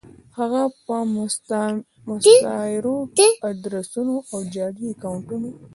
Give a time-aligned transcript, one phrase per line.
[0.37, 0.95] هفه په
[2.11, 2.97] مستعارو
[3.51, 5.49] ادرسونو او جعلي اکونټونو